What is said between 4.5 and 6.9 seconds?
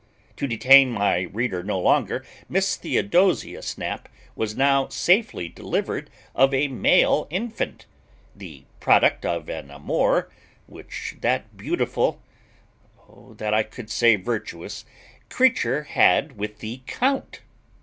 now safely delivered of a